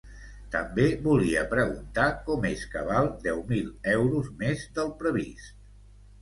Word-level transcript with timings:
També 0.53 0.85
volia 1.01 1.43
preguntar 1.51 2.05
com 2.29 2.47
és 2.53 2.63
que 2.71 2.81
val 2.87 3.11
deu 3.27 3.45
mil 3.53 3.69
euros 3.93 4.33
més 4.41 4.65
del 4.79 4.91
previst. 5.05 5.55